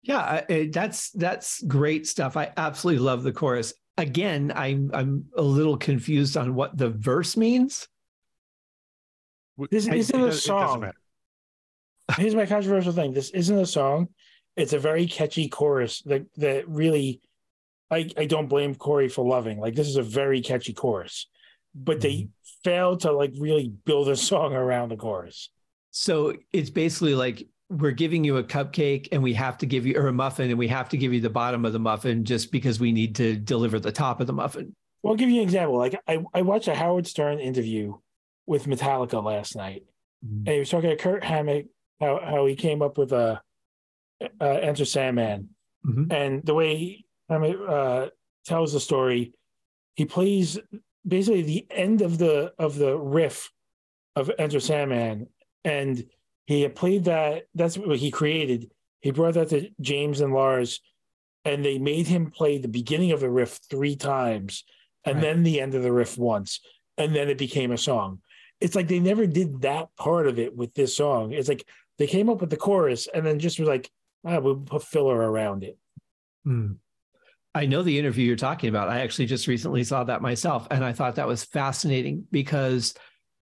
[0.04, 2.36] Yeah, I- I- that's that's great stuff.
[2.36, 3.74] I absolutely love the chorus.
[3.98, 7.88] Again, I'm I'm a little confused on what the verse means.
[9.70, 10.92] This It- isn't it a does- it doesn't song.
[12.18, 13.14] Here's my controversial thing.
[13.14, 14.10] This isn't a song.
[14.56, 17.22] It's a very catchy chorus that that really
[17.92, 19.60] I, I don't blame Corey for loving.
[19.60, 21.28] Like this is a very catchy chorus.
[21.74, 22.28] But they
[22.64, 25.50] failed to like really build a song around the chorus.
[25.92, 29.96] So it's basically like we're giving you a cupcake and we have to give you
[29.98, 32.52] or a muffin and we have to give you the bottom of the muffin just
[32.52, 34.76] because we need to deliver the top of the muffin.
[35.02, 35.78] Well, I'll give you an example.
[35.78, 37.96] Like I, I watched a Howard Stern interview
[38.46, 39.84] with Metallica last night,
[40.26, 40.40] Mhm.
[40.40, 41.70] and he was talking to Kirk Hammett
[42.02, 43.42] how how he came up with a
[44.40, 45.50] uh, Enter Sandman,
[45.86, 46.12] Mhm.
[46.12, 48.10] and the way Hammett uh,
[48.46, 49.34] tells the story,
[49.96, 50.60] he plays
[51.08, 53.52] basically the end of the of the riff
[54.16, 55.28] of Enter Sandman,
[55.64, 56.04] and
[56.46, 57.48] he had played that.
[57.56, 58.72] That's what he created.
[59.02, 60.80] He brought that to James and Lars,
[61.46, 64.64] and they made him play the beginning of the riff three times,
[65.06, 65.22] and Right.
[65.22, 66.60] then the end of the riff once,
[66.98, 68.22] and then it became a song.
[68.60, 71.32] It's like they never did that part of it with this song.
[71.34, 71.66] It's like
[71.98, 73.90] they came up with the chorus and then just was like,
[74.24, 75.78] ah, we'll put filler around it.
[76.44, 76.74] Hmm.
[77.54, 78.90] I know the interview you're talking about.
[78.90, 82.94] I actually just recently saw that myself, and I thought that was fascinating because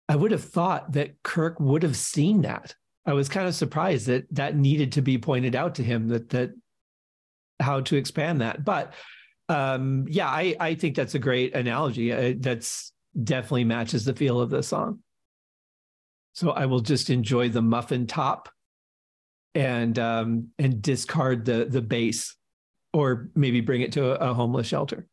[0.09, 2.75] I would have thought that Kirk would have seen that.
[3.07, 6.31] I was kind of surprised that that needed to be pointed out to him that
[6.31, 6.53] that
[7.61, 8.65] how to expand that.
[8.65, 8.95] But
[9.49, 12.13] um, yeah, I I think that's a great analogy.
[12.13, 15.01] Uh, that's definitely matches the feel of the song.
[16.35, 18.49] So I will just enjoy the muffin top
[19.55, 22.37] and um, and discard the the bass
[22.95, 25.07] or maybe bring it to a, a homeless shelter.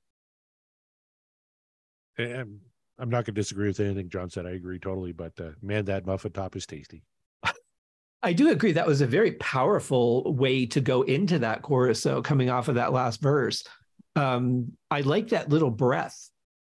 [2.17, 2.59] And
[2.99, 4.45] I'm not going to disagree with anything John said.
[4.45, 5.11] I agree totally.
[5.11, 7.03] But uh, man, that muffin top is tasty.
[8.23, 11.99] I do agree that was a very powerful way to go into that chorus.
[11.99, 13.63] So coming off of that last verse,
[14.15, 16.29] um, I like that little breath,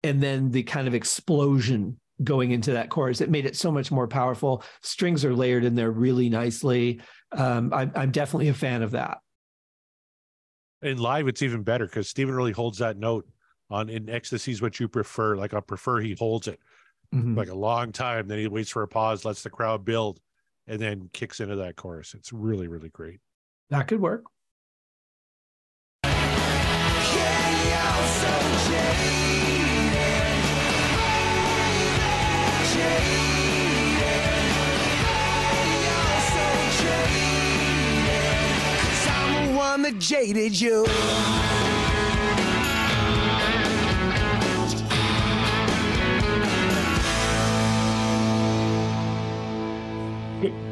[0.04, 3.20] and then the kind of explosion going into that chorus.
[3.20, 4.62] It made it so much more powerful.
[4.82, 7.00] Strings are layered in there really nicely.
[7.32, 9.18] Um, I'm, I'm definitely a fan of that.
[10.82, 13.26] And live, it's even better because Steven really holds that note
[13.70, 15.36] on in ecstasy's what you prefer.
[15.36, 16.58] Like I prefer he holds it
[17.14, 17.36] Mhm.
[17.36, 18.26] like a long time.
[18.28, 20.20] Then he waits for a pause, lets the crowd build,
[20.66, 22.14] and then kicks into that chorus.
[22.14, 23.20] It's really, really great.
[23.70, 24.24] That could work.
[39.82, 40.86] That jaded you.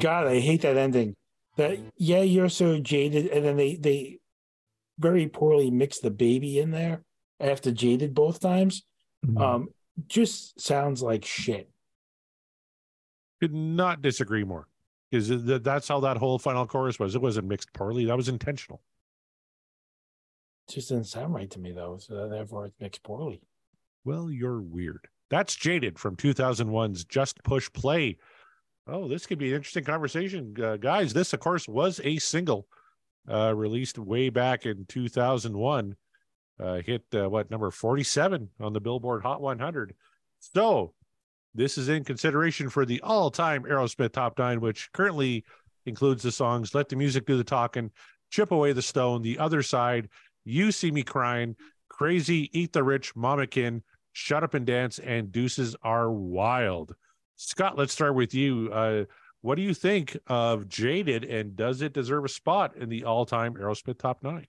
[0.00, 1.14] God, I hate that ending.
[1.56, 4.18] That yeah, you're so jaded, and then they they
[4.98, 7.02] very poorly mix the baby in there
[7.38, 8.82] after jaded both times.
[9.24, 9.40] Mhm.
[9.40, 9.68] Um,
[10.08, 11.70] just sounds like shit.
[13.40, 14.66] Could not disagree more
[15.10, 17.14] because th- that's how that whole final chorus was.
[17.14, 18.06] It wasn't mixed poorly.
[18.06, 18.80] That was intentional.
[20.74, 21.98] Just doesn't sound right to me though.
[21.98, 23.40] So therefore, it's mixed poorly.
[24.04, 25.08] Well, you're weird.
[25.30, 28.16] That's Jaded from 2001's Just Push Play.
[28.86, 30.54] Oh, this could be an interesting conversation.
[30.60, 32.66] Uh, guys, this, of course, was a single
[33.30, 35.96] uh, released way back in 2001.
[36.58, 39.94] Uh, hit uh, what number 47 on the Billboard Hot 100.
[40.40, 40.94] So,
[41.54, 45.44] this is in consideration for the all time Aerosmith Top 9, which currently
[45.86, 47.90] includes the songs Let the Music Do the Talking,
[48.30, 50.08] Chip Away the Stone, The Other Side,
[50.44, 51.56] You See Me Crying,
[51.88, 56.94] Crazy, Eat the Rich, Mama Kin, Shut Up and Dance, and Deuces Are Wild.
[57.36, 58.70] Scott, let's start with you.
[58.72, 59.04] Uh,
[59.42, 63.54] what do you think of Jaded, and does it deserve a spot in the all-time
[63.54, 64.46] Aerosmith top nine?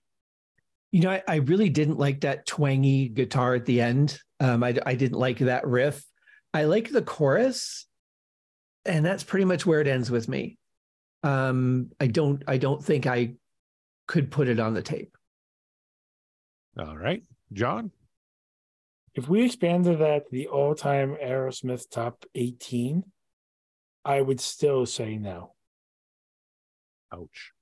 [0.90, 4.18] You know, I, I really didn't like that twangy guitar at the end.
[4.40, 6.04] Um, I, I didn't like that riff.
[6.52, 7.86] I like the chorus,
[8.84, 10.58] and that's pretty much where it ends with me.
[11.22, 13.34] Um, I don't, I don't think I
[14.06, 15.16] could put it on the tape.
[16.78, 17.90] All right, John.
[19.14, 23.04] If we expanded that to the all-time Aerosmith top 18,
[24.04, 25.52] I would still say no.
[27.12, 27.52] Ouch.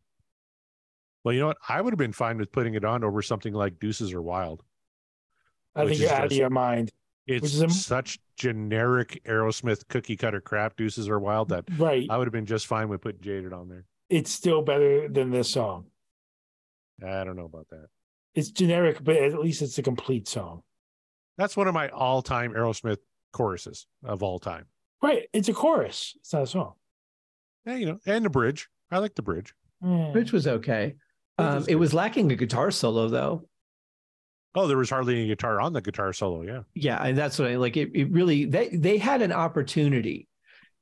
[1.25, 1.59] Well, you know what?
[1.69, 4.63] I would have been fine with putting it on over something like Deuces Are Wild.
[5.75, 6.91] I think you're is out of your mind.
[7.27, 10.77] It's a- such generic Aerosmith cookie cutter crap.
[10.77, 12.07] Deuces Are Wild that Right.
[12.09, 13.85] I would have been just fine with putting Jaded on there.
[14.09, 15.87] It's still better than this song.
[17.05, 17.89] I don't know about that.
[18.35, 20.63] It's generic, but at least it's a complete song.
[21.37, 22.99] That's one of my all-time Aerosmith
[23.33, 24.67] choruses of all time.
[25.03, 25.29] Right.
[25.33, 26.15] It's a chorus.
[26.17, 26.75] It's not a song.
[27.67, 28.69] Yeah, you know, and the bridge.
[28.91, 29.55] I like the bridge.
[29.83, 30.13] Yeah.
[30.13, 30.97] Which was okay.
[31.39, 33.47] Um, was it was lacking a guitar solo though.
[34.55, 36.43] Oh, there was hardly any guitar on the guitar solo.
[36.43, 36.63] Yeah.
[36.75, 37.77] Yeah, and that's what I like.
[37.77, 40.29] It, it really they they had an opportunity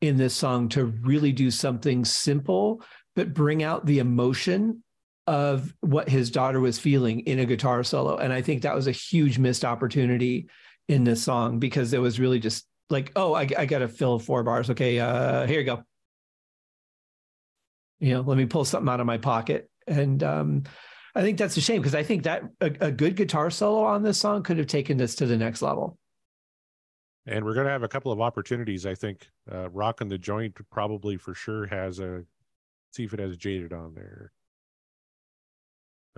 [0.01, 2.83] in this song to really do something simple,
[3.15, 4.83] but bring out the emotion
[5.29, 8.17] of what his daughter was feeling in a guitar solo.
[8.17, 10.49] And I think that was a huge missed opportunity
[10.89, 14.19] in this song because it was really just like, oh, I, I got to fill
[14.19, 14.71] four bars.
[14.71, 15.83] Okay, uh, here you go.
[18.01, 19.69] You know, let me pull something out of my pocket.
[19.87, 20.63] And um,
[21.15, 24.03] I think that's a shame because I think that a, a good guitar solo on
[24.03, 25.99] this song could have taken this to the next level.
[27.27, 28.87] And we're going to have a couple of opportunities.
[28.87, 32.25] I think uh, Rockin' the Joint probably for sure has a,
[32.95, 34.33] see if it has Jaded on there.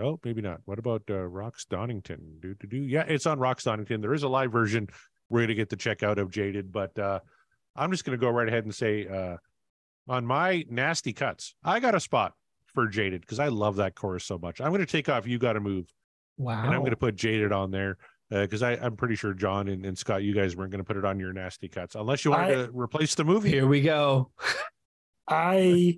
[0.01, 0.61] Oh, maybe not.
[0.65, 2.39] What about uh, Rocks Donington?
[2.41, 2.77] Do do do.
[2.79, 4.01] Yeah, it's on Rocks Donington.
[4.01, 4.89] There is a live version.
[5.29, 7.21] We're gonna get to check out of Jaded, but uh,
[7.77, 9.37] I'm just gonna go right ahead and say uh,
[10.09, 12.33] on my nasty cuts, I got a spot
[12.67, 14.61] for Jaded because I love that chorus so much.
[14.61, 15.87] I'm gonna take off You Gotta Move,
[16.39, 16.65] Wow.
[16.65, 17.97] and I'm gonna put Jaded on there
[18.31, 21.05] because I I'm pretty sure John and, and Scott, you guys weren't gonna put it
[21.05, 23.51] on your nasty cuts unless you wanted I- to replace the movie.
[23.51, 24.31] Here we go.
[25.29, 25.97] I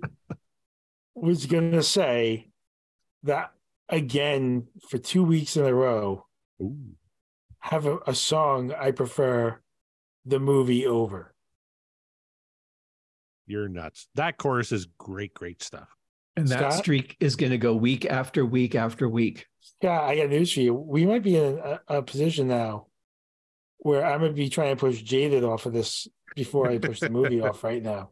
[1.15, 2.49] was gonna say
[3.23, 3.51] that
[3.93, 6.25] again for two weeks in a row.
[6.61, 6.95] Ooh.
[7.59, 9.61] Have a, a song I prefer
[10.25, 11.33] the movie over.
[13.45, 14.07] You're nuts.
[14.15, 15.89] That chorus is great, great stuff.
[16.35, 16.73] And that Scott?
[16.73, 19.45] streak is going to go week after week after week.
[19.81, 20.73] Yeah, I got news for you.
[20.73, 22.87] We might be in a, a position now
[23.77, 27.09] where I'm gonna be trying to push Jaded off of this before I push the
[27.09, 28.11] movie off right now.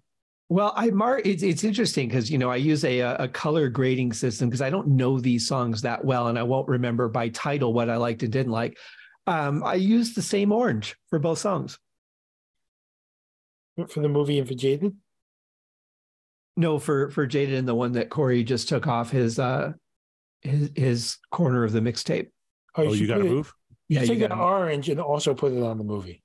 [0.51, 4.11] Well, I mark it's it's interesting because you know I use a a color grading
[4.11, 7.71] system because I don't know these songs that well and I won't remember by title
[7.71, 8.77] what I liked and didn't like.
[9.27, 11.79] Um, I use the same orange for both songs.
[13.87, 14.93] For the movie and for Jaded.
[16.57, 19.71] No, for for Jaded and the one that Corey just took off his uh
[20.41, 22.27] his his corner of the mixtape.
[22.75, 23.53] Oh, you should got to move.
[23.87, 26.21] You Yeah, take you that got orange and also put it on the movie.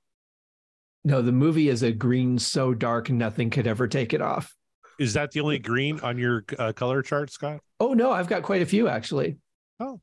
[1.07, 1.21] No.
[1.21, 4.53] The movie is a green so dark nothing could ever take it off.
[4.99, 7.61] Is that the only green on your uh, color chart, Scott?
[7.79, 9.37] Oh no, I've got quite a few actually.
[9.79, 9.99] Oh.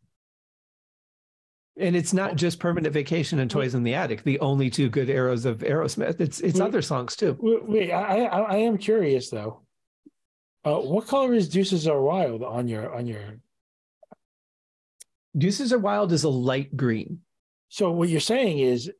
[1.76, 5.10] And it's not just Permanent Vacation and Toys in the Attic, the only two good
[5.10, 6.20] arrows of Aerosmith.
[6.20, 6.66] It's it's Wait.
[6.66, 7.36] other songs too.
[7.40, 9.62] Wait, wait I, I I am curious though.
[10.64, 13.40] Uh, what color is Deuces Are Wild on your on your?
[15.36, 17.20] Deuces Are Wild is a light green.
[17.68, 18.90] So what you're saying is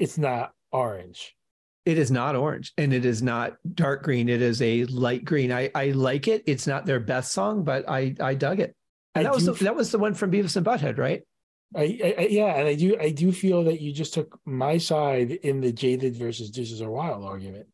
[0.00, 1.36] it's not orange.
[1.84, 4.28] It is not orange and it is not dark green.
[4.28, 5.52] It is a light green.
[5.52, 6.42] I, I like it.
[6.46, 8.74] It's not their best song, but I I dug it.
[9.14, 11.22] And I that was do the, that was the one from Beavis and Butthead, right?
[11.76, 14.78] I, I, I yeah, and I do I do feel that you just took my
[14.78, 17.66] side in the Jaded versus Deuces Are Wild argument.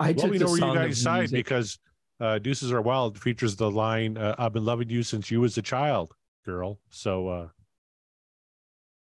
[0.00, 1.36] I well, took we the know where you guys side music.
[1.36, 1.78] because
[2.20, 5.56] uh, Deuces Are Wild features the line, uh, I've been loving you since you was
[5.58, 6.80] a child, girl.
[6.90, 7.48] So, uh,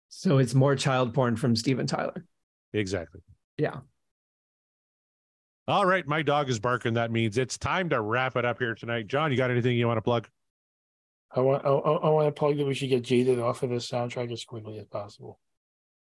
[0.09, 2.25] so it's more child porn from Steven Tyler.
[2.73, 3.21] exactly.
[3.59, 3.79] Yeah.
[5.67, 6.07] All right.
[6.07, 6.95] My dog is barking.
[6.95, 9.07] That means it's time to wrap it up here tonight.
[9.07, 10.29] John, you got anything you want to plug?
[11.35, 13.89] I want I, I want to plug that we should get Jaded off of this
[13.91, 15.41] soundtrack as quickly as possible.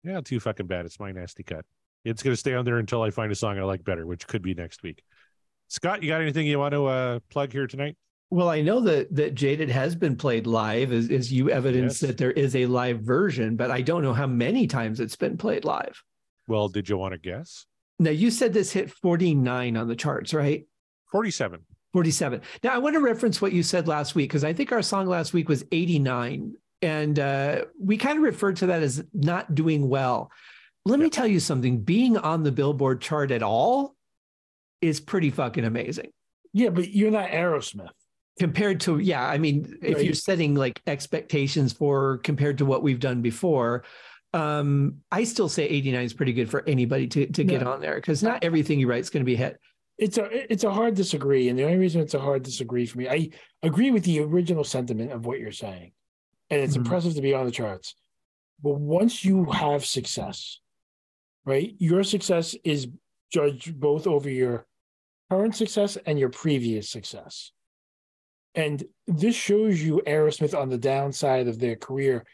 [0.03, 0.87] Yeah, too fucking bad.
[0.87, 1.65] It's my nasty cut.
[2.05, 4.27] It's going to stay on there until I find a song I like better, which
[4.27, 5.03] could be next week.
[5.69, 7.97] Scott, you got anything you want to uh, plug here tonight?
[8.31, 12.09] Well, I know that that Jaded has been played live, as, as you evidence Yes.
[12.09, 15.37] that there is a live version, but I don't know how many times it's been
[15.37, 16.03] played live.
[16.47, 17.67] Well, did you want to guess?
[18.01, 20.67] Now, you said this hit 49 on the charts, right?
[21.13, 21.61] 47.
[21.93, 22.41] 47.
[22.65, 25.07] Now, I want to reference what you said last week because I think our song
[25.07, 26.55] last week was 89.
[26.81, 30.33] And uh, we kind of referred to that as not doing well.
[30.87, 33.95] Let me tell you something being on the Billboard chart at all
[34.81, 36.11] is pretty fucking amazing.
[36.55, 37.91] Yeah, but you're not Aerosmith.
[38.39, 43.01] compared to yeah i mean if you're setting like expectations for compared to what we've
[43.01, 43.85] done before
[44.33, 47.69] um i still say 89 is pretty good for anybody to to get Yeah.
[47.69, 49.59] on there because not everything you write is going to be a hit
[49.99, 52.97] It's a it's a hard disagree, and the only reason it's a hard disagree for
[52.99, 53.31] me, I
[53.63, 55.93] agree with the original sentiment of what you're saying,
[56.49, 56.83] and it's Mhm.
[56.85, 57.95] impressive to be on the charts.
[58.63, 60.61] But once you have success,
[61.45, 62.89] right, your success is
[63.31, 64.67] judged both over your
[65.29, 67.53] current success and your previous success.
[68.55, 72.25] And this shows you Aerosmith on the downside of their career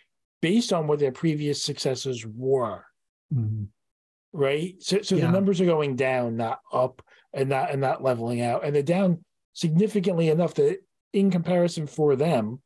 [0.42, 2.84] based on what their previous successes were
[3.34, 3.64] mm-hmm.
[4.32, 4.74] right?
[4.82, 5.26] So, so Yeah.
[5.26, 8.82] the numbers are going down, not up, and not and not leveling out, and they're
[8.82, 10.78] down significantly enough that,
[11.12, 12.60] in comparison for them,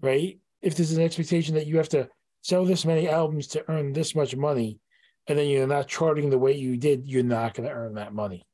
[0.00, 0.38] right?
[0.62, 2.08] If there's an expectation that you have to
[2.42, 4.78] sell this many albums to earn this much money,
[5.26, 8.14] and then you're not charting the way you did, you're not going to earn that
[8.14, 8.46] money.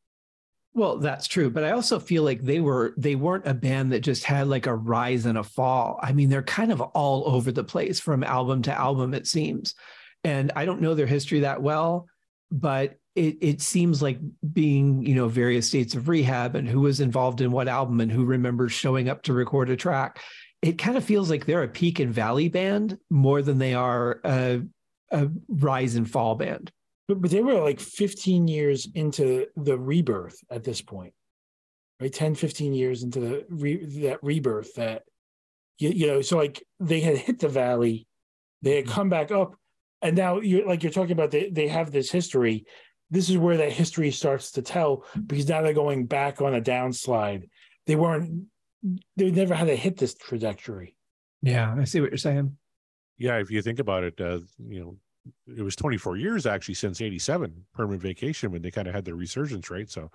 [0.74, 4.00] Well that's true but i also feel like they were they weren't a band that
[4.00, 5.98] just had like a rise and a fall.
[6.02, 9.74] I mean they're kind of all over the place from album to album it seems
[10.24, 12.06] and i don't know their history that well
[12.50, 14.18] but it, it seems like
[14.52, 18.12] being you know various states of rehab and who was involved in what album and
[18.12, 20.20] who remembers showing up to record a track
[20.62, 24.20] it kind of feels like they're a peak and valley band more than they are
[24.24, 24.60] a,
[25.10, 26.70] a rise and fall band
[27.10, 31.12] But, but they were like 15 years into the rebirth at this point,
[31.98, 32.12] right?
[32.12, 35.02] 10, 15 years into the re, that rebirth that,
[35.78, 38.06] you, you know, so like they had hit the valley,
[38.62, 39.56] they had come back up,
[40.00, 42.64] and now you're like you're talking about they, they have this history,
[43.10, 46.60] this is where that history starts to tell because now they're going back on a
[46.60, 47.48] downslide.
[47.88, 48.44] They weren't.
[49.16, 50.94] They never had to hit this trajectory.
[51.42, 52.56] Yeah, I see what you're saying.
[53.18, 54.96] Yeah, if you think about it, uh, you know,
[55.46, 59.16] it was 24 years actually since 87 permanent vacation when they kind of had their
[59.16, 59.88] resurgence, right?
[59.90, 60.10] So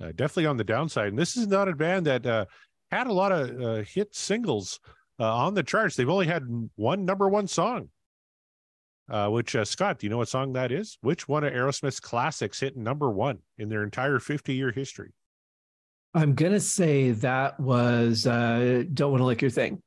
[0.00, 1.08] uh, definitely on the downside.
[1.08, 2.46] And this is not a band that uh,
[2.90, 4.80] had a lot of uh, hit singles
[5.18, 5.96] uh, on the charts.
[5.96, 6.44] They've only had
[6.76, 7.90] one number one song.
[9.08, 10.98] Uh, which uh, Scott, do you know what song that is?
[11.00, 15.12] Which one of Aerosmith's classics hit number one in their entire 50 year history?
[16.12, 19.80] I'm gonna say that was "Don't Want to Lick Your Thing."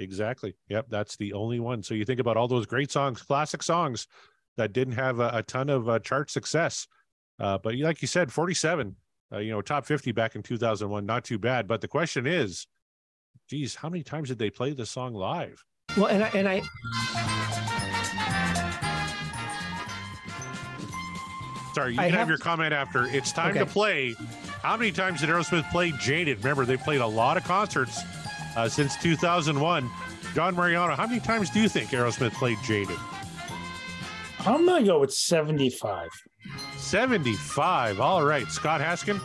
[0.00, 0.56] Exactly.
[0.70, 0.86] Yep.
[0.88, 1.82] That's the only one.
[1.82, 4.06] So you think about all those great songs, classic songs
[4.56, 6.88] that didn't have a, a ton of uh, chart success.
[7.38, 8.96] Uh, but like you said, 47,
[9.32, 11.68] uh, you know, top 50 back in 2001, not too bad.
[11.68, 12.66] But the question is,
[13.48, 15.62] geez, how many times did they play the song live?
[15.96, 16.62] Well, and I, and I
[21.74, 23.04] Sorry, you I can have, have your comment after.
[23.06, 24.14] It's time to play.
[24.62, 26.38] How many times did Aerosmith play Jaded?
[26.38, 28.02] Remember, they played a lot of concerts
[28.56, 29.90] uh, since 2001.
[30.34, 32.98] John Mariano, how many times do you think Aerosmith played Jaded?
[34.46, 36.08] I'm gonna go with 75.
[36.76, 38.00] 75.
[38.00, 38.46] All right.
[38.48, 39.20] Scott Haskin,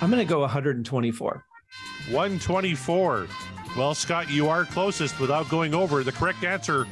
[0.00, 1.44] I'm gonna go 124.
[2.10, 3.26] 124.
[3.76, 6.04] Well, Scott, you are closest without going over.
[6.04, 6.86] The correct answer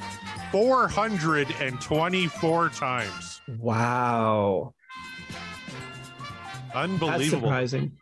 [0.50, 3.40] 424 times.
[3.58, 4.74] Wow,
[6.74, 6.74] Unbelievable.
[6.74, 7.48] that's Unbelievable.
[7.48, 7.92] surprising.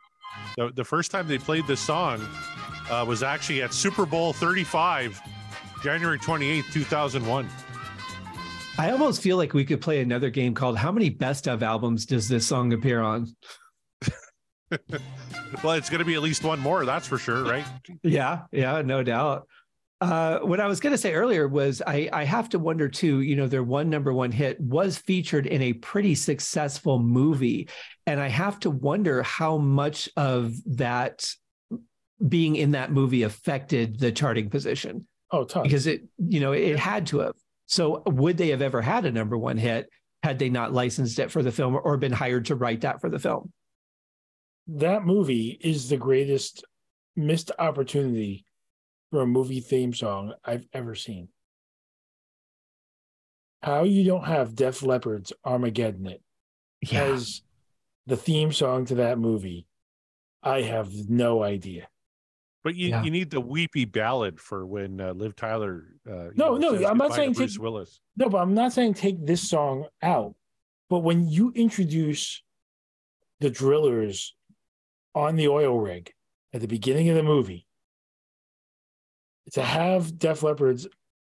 [0.57, 2.27] The, the first time they played this song
[2.91, 5.21] uh, was actually at Super Bowl 35,
[5.83, 7.49] January 28th, 2001.
[8.79, 12.07] I almost feel like we could play another game called "How many best of albums
[12.07, 13.27] does this song appear on?"
[15.65, 17.65] Well, it's going to be at least one more, that's for sure, right?
[18.03, 19.49] Yeah, yeah, no doubt.
[20.01, 23.21] Uh, what I was going to say earlier was I, I have to wonder too.
[23.21, 27.69] You know, their one number one hit was featured in a pretty successful movie,
[28.07, 31.29] and I have to wonder how much of that
[32.27, 35.63] being in that movie affected the charting position Oh, tons.
[35.65, 37.35] because it, you know, it had to have.
[37.67, 39.89] So, would they have ever had a number one hit
[40.23, 43.09] had they not licensed it for the film or been hired to write that for
[43.11, 43.53] the film?
[44.73, 46.65] that movie is the greatest
[47.17, 48.45] missed opportunity
[49.11, 51.29] for a movie theme song I've ever seen.
[53.63, 56.23] How you don't have Def Leppard's Armageddon it
[56.83, 57.43] Yeah, as
[58.07, 59.67] the theme song to that movie,
[60.43, 61.89] I have no idea.
[62.63, 63.03] But you, Yeah.
[63.03, 65.87] you need the weepy ballad for when uh, Liv Tyler.
[66.07, 68.01] Uh, No, know, no, I'm not saying Bruce take- Willis.
[68.17, 70.35] No, but I'm not saying take this song out.
[70.91, 72.43] But when you introduce
[73.39, 74.35] the drillers
[75.15, 76.13] on the oil rig
[76.53, 77.67] at the beginning of the movie,
[79.53, 80.87] to have Def Leppard's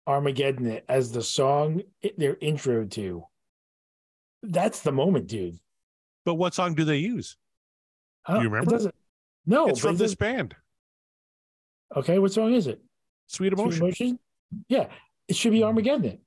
[0.07, 1.81] Armageddon as the song
[2.17, 3.23] their intro to,
[4.43, 5.59] that's the moment, dude.
[6.25, 7.37] But what song do they use?
[8.27, 8.91] Don't- You remember?
[9.45, 10.55] no, it's from this band,
[11.95, 12.81] Okay, what song is it?
[13.27, 13.81] Sweet Sweet Emotion.
[13.83, 14.19] Emotion?
[14.67, 14.87] Yeah,
[15.27, 16.19] it should be Armageddon.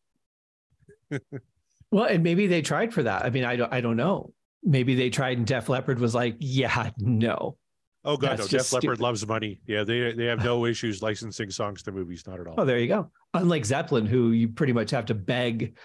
[1.91, 3.25] Well, and maybe they tried for that.
[3.25, 4.33] I mean, I don't, I don't know.
[4.65, 7.57] Maybe they tried, and Def Leppard was like, "Yeah, no."
[8.05, 8.59] Oh God, That's no!
[8.59, 9.61] Def Leppard loves money.
[9.67, 12.55] Yeah, they they have no issues licensing songs to movies, not at all.
[12.59, 13.11] Oh, there you go.
[13.35, 15.77] Unlike Zeppelin, who you pretty much have to beg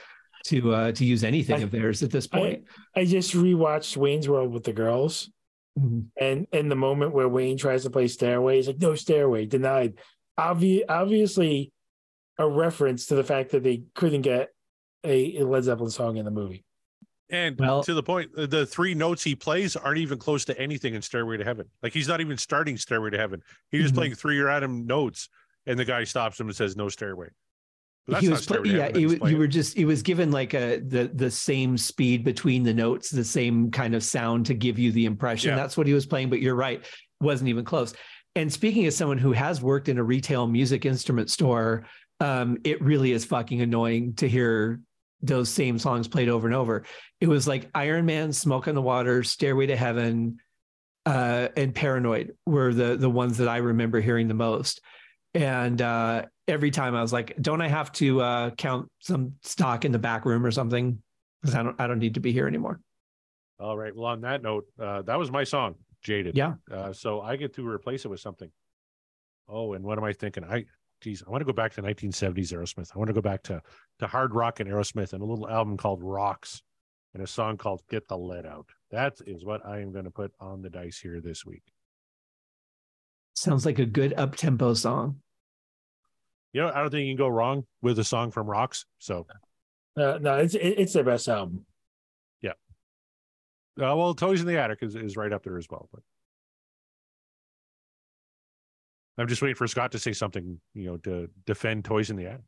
[0.46, 2.64] to uh, to use anything I- of theirs at this point.
[2.96, 5.30] I just rewatched Wayne's World with the girls.
[5.80, 6.06] Mhm.
[6.18, 9.96] And in the moment where Wayne tries to play Stairway, he's like, no Stairway, denied.
[10.38, 11.72] Obvi- obviously,
[12.38, 14.50] a reference to the fact that they couldn't get
[15.04, 16.64] a, a Led Zeppelin song in the movie.
[17.30, 20.60] And Well- to the point, uh, the three notes he plays aren't even close to
[20.60, 21.70] anything in Stairway to Heaven.
[21.84, 23.42] Like he's not even starting Stairway to Heaven.
[23.70, 23.98] He's just Mhm.
[23.98, 25.30] playing three random notes,
[25.66, 27.30] and the guy stops him and says, "No Stairway."
[28.18, 28.78] He was, to yeah.
[28.78, 31.32] Heaven that He, he's wa- you were just, he was given like a the the
[31.32, 35.52] same speed between the notes, the same kind of sound to give you the impression.
[35.52, 35.56] Yeah.
[35.56, 36.30] That's what he was playing.
[36.30, 36.86] But you're right,
[37.22, 37.94] wasn't even close.
[38.36, 41.86] And speaking as someone who has worked in a retail music instrument store,
[42.20, 44.80] um, it really is fucking annoying to hear
[45.22, 46.84] those same songs played over and over.
[47.20, 50.38] It was like Iron Man, Smoke on the Water, Stairway to Heaven,
[51.06, 54.80] uh, and Paranoid were the the ones that I remember hearing the most.
[55.34, 59.86] And uh, every time I was like, "Don't I have to uh, count some stock
[59.86, 61.02] in the back room or something?"
[61.42, 62.80] Because I don't, I don't need to be here anymore.
[63.60, 63.96] All right.
[63.96, 66.36] Well, on that note, uh, that was my song, Jaded.
[66.36, 66.56] Yeah.
[66.72, 68.50] Uh, so I get to replace it with something.
[69.48, 70.44] Oh, and what am I thinking?
[70.44, 70.66] I,
[71.02, 72.92] geez, I want to go back to 1970s Aerosmith.
[72.96, 73.62] I want to go back to
[74.00, 76.62] to hard rock and Aerosmith and a little album called Rocks
[77.14, 78.68] and a song called Get the Lead Out.
[78.92, 81.64] That is what I am going to put on the dice here this week.
[83.40, 85.22] Sounds like a good up tempo song.
[86.52, 88.86] You know, I don't think you can go wrong with a song from Rocks.
[88.98, 89.26] So
[89.96, 91.66] Uh, no, it's it's their best album.
[92.42, 92.52] Yeah.
[93.78, 95.88] Uh, well, Toys in the Attic is, is right up there as well.
[95.90, 96.02] But
[99.18, 102.26] I'm just waiting for Scott to say something, you know, to defend Toys in the
[102.26, 102.42] Attic.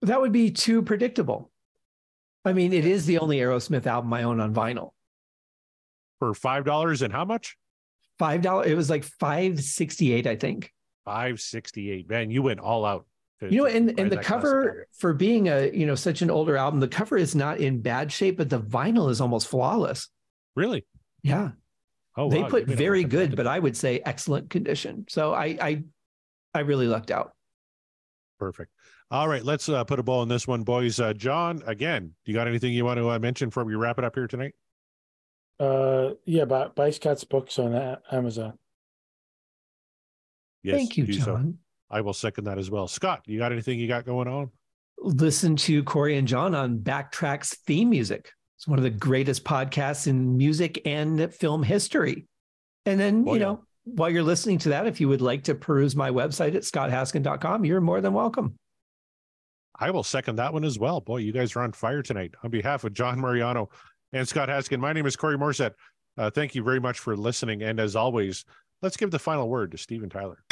[0.00, 1.50] That would be too predictable.
[2.46, 4.92] I mean, it is the only Aerosmith album I own on vinyl.
[6.20, 7.58] For five dollars and how much?
[8.18, 8.70] Five dollars.
[8.70, 10.72] It was like five sixty eight, I think.
[11.04, 12.08] Five sixty eight.
[12.08, 13.06] Man, you went all out.
[13.40, 16.56] to- You know, and and the cover for being a you know such an older
[16.56, 20.08] album, the cover is not in bad shape, but the vinyl is almost flawless.
[20.56, 20.84] Really?
[21.22, 21.50] Yeah,
[22.16, 25.04] Oh, they wow, put you made a very good, but I would say excellent condition.
[25.08, 25.82] So I I
[26.52, 27.32] I really lucked out.
[28.38, 28.72] Perfect.
[29.10, 31.00] All right, let's uh, put a bow on this one, boys.
[31.00, 33.98] Uh, John, again, do you got anything you want to uh, mention before we wrap
[33.98, 34.54] it up here tonight?
[35.60, 38.54] Uh, yeah, buy, buy Scott's books on Amazon.
[40.62, 41.24] Yes, Thank you, do so.
[41.24, 41.58] John.
[41.90, 42.86] I will second that as well.
[42.86, 44.50] Scott, you got anything you got going on?
[44.98, 48.30] Listen to Corey and John on Back Tracks theme music.
[48.58, 52.26] It's one of the greatest podcasts in music and film history.
[52.84, 53.46] And then, Oh, you yeah.
[53.46, 56.62] know, while you're listening to that, if you would like to peruse my website at
[56.62, 58.54] scotthaskin.com, you're more than welcome.
[59.80, 61.00] I will second that one as well.
[61.00, 62.34] Boy, you guys are on fire tonight.
[62.42, 63.70] On behalf of John Mariano
[64.12, 65.72] and Scott Haskin, my name is Corey Morset.
[66.16, 67.62] Uh, thank you very much for listening.
[67.62, 68.44] And as always,
[68.82, 70.42] let's give the final word to Steven Tyler.